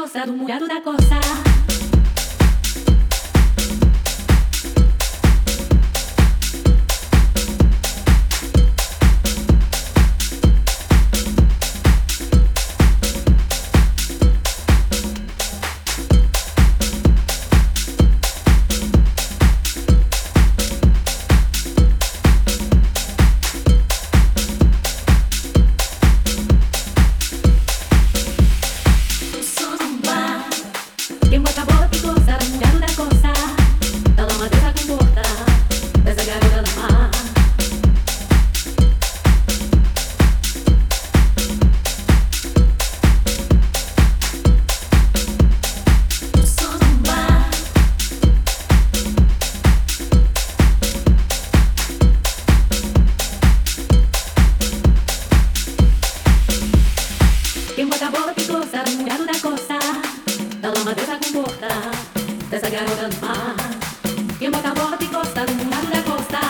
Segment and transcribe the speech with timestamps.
[0.00, 1.55] costa, do murado da costa.
[58.66, 59.78] força do mulher da costa.
[60.60, 61.68] Da lama dessa comporta
[62.50, 63.56] Dessa garota do mar.
[64.38, 66.40] Quem bota a bota e gosta do mulher da costa.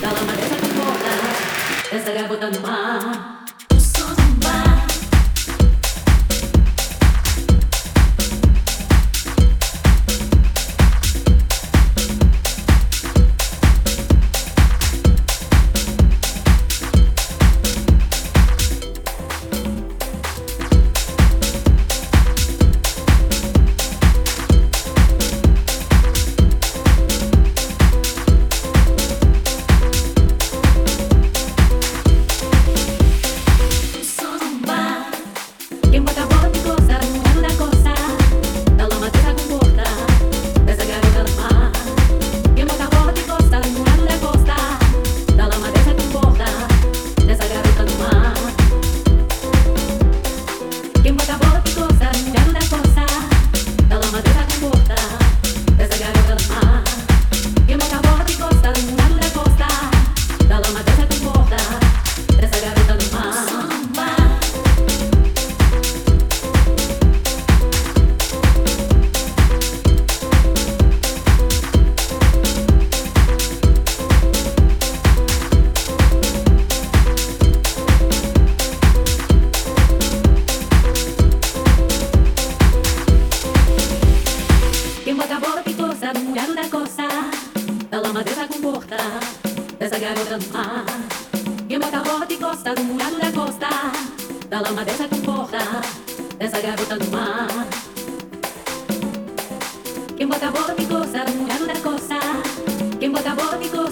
[0.00, 3.45] Da lama dessa comporta Dessa garota do mar.
[92.66, 93.68] gosta do murado da costa,
[94.48, 95.58] da lama dessa comporta,
[96.36, 97.46] dessa garota do mar.
[100.16, 102.18] Quem bota a bola que gosta do murado é da costa,
[102.98, 103.85] quem bota a bola que gosta.